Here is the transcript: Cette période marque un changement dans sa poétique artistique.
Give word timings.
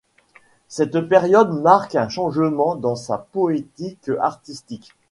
Cette 0.67 0.99
période 1.01 1.51
marque 1.51 1.93
un 1.93 2.09
changement 2.09 2.73
dans 2.75 2.95
sa 2.95 3.19
poétique 3.19 4.09
artistique. 4.19 4.93